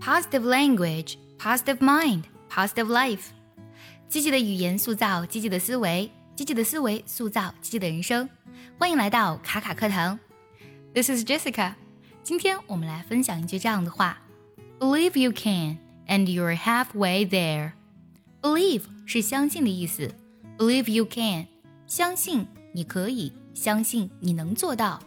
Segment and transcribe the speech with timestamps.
[0.00, 3.26] positive language, positive mind, positive life。
[4.08, 8.28] 积极的语言塑造积极的思维，积极的思维塑造积极的人生。
[8.78, 10.18] 欢迎来到卡卡课堂，
[10.94, 11.74] This is Jessica。
[12.22, 14.18] 今天我们来分享一句这样的话：
[14.78, 20.14] Believe you can, and you're halfway there。Believe 是相信的意思，
[20.58, 21.46] Believe you can，
[21.86, 25.00] 相信你可以，相信你能做到，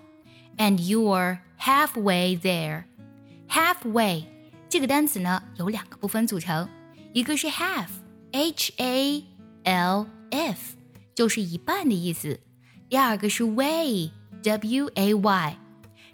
[0.57, 4.25] and you're halfway there。Halfway
[4.72, 6.66] 这个单词呢由两个部分组成，
[7.12, 9.22] 一个是 half，h a
[9.64, 10.76] l f，
[11.14, 12.38] 就是一半的意思；
[12.88, 15.58] 第二个是 way，w a y，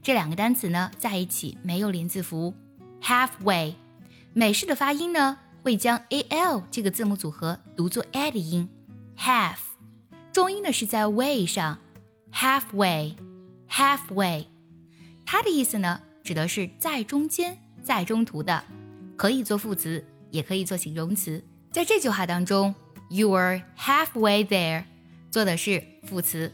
[0.03, 2.53] 这两个单词呢在一起没有连字符。
[3.01, 3.75] Halfway，
[4.33, 8.69] 美式的发音呢会将 a l 这个字母组合读作 a 的音
[9.17, 9.59] ，half，
[10.33, 11.79] 重音呢是在 way 上
[12.33, 14.47] ，halfway，halfway，
[15.25, 17.68] 它的意思呢指的是在中间。
[17.89, 18.63] 在中途的，
[19.17, 21.43] 可以做副词，也可以做形容词。
[21.73, 22.75] 在这句话当中
[23.09, 24.85] ，you're halfway there，
[25.31, 26.53] 做的是副词，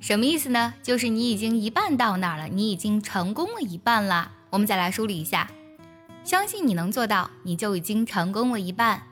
[0.00, 0.74] 什么意思呢？
[0.82, 4.32] 就是你已经一半到那儿了，你已经成功了一半啦。
[4.50, 5.50] 我们再来梳理一下，
[6.24, 9.02] 相信你能做到，你就已经成功了一半。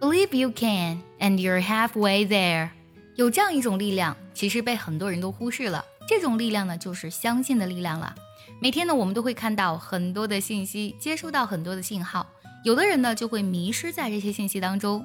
[0.00, 2.70] Believe you can, and you're halfway there。
[3.16, 5.84] 有这样一种力量，其实被很多人都忽视了。
[6.08, 8.14] 这种力量呢，就是相信的力量了。
[8.60, 12.26] 每天呢，我们都会看到很多的信息，接收到很多的信号。
[12.64, 15.04] 有的人呢，就会迷失在这些信息当中；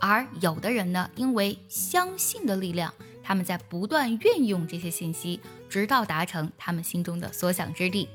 [0.00, 8.08] 而有的人呢，因为相信的力量，他们在不断运用这些信息，直到达成他们心中的所想之地。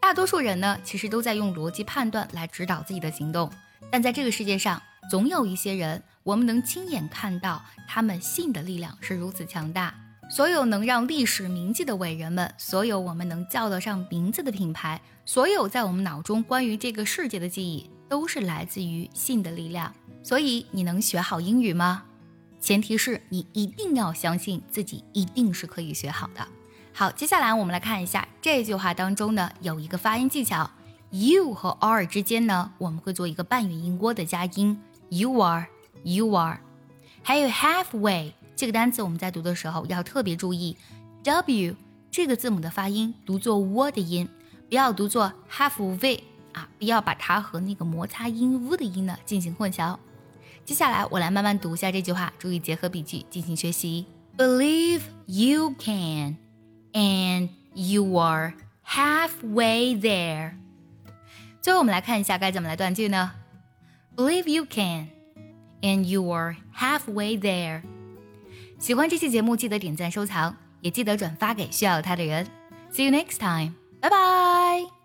[0.00, 3.50] 大多数人呢，其实都在用逻辑判断来指导自己的行动，
[3.90, 9.92] 但在这个世界上，总有一些人，我们能亲眼看到他们信的力量是如此强大。
[10.30, 19.92] 所有能让历史铭记的伟人们，所有我们能叫得上名字的品牌，所有在我们脑中关于这个世界的记忆，都是来自于信的力量。
[20.22, 22.04] 所以，你能学好英语吗？
[22.60, 26.46] 前提是你一定要相信自己一定是可以学好的。
[26.92, 30.70] 好，接下来我们来看一下这句话当中呢，有一个发音技巧
[31.10, 36.60] ，you 和 are 之间呢，我们会做一个半元音窝的加音，you are，you are，
[37.20, 38.32] 还有 halfway。
[38.60, 40.76] 这个单词我们在读的时候要特别注意
[41.24, 41.74] ，w
[42.10, 44.28] 这个字母的发音读作 w 的音，
[44.68, 46.20] 不要读作 halfway
[46.52, 49.96] 啊，不要把它和那个摩擦音 v 的音呢进行混淆。
[50.66, 54.04] 接下来我来慢慢读一下这句话，注意结合笔记进行学习。
[54.36, 56.36] Believe you can,
[56.92, 58.52] and you are
[58.86, 60.52] halfway there。
[61.62, 63.32] 最后我们来看一下该怎么来断句呢
[64.14, 65.08] ？Believe you can,
[65.80, 67.80] and you are halfway there。
[68.80, 72.46] 喜欢这期节目，记得点赞收藏，也记得转发给需要它的人。
[72.90, 74.99] See you next time，拜拜。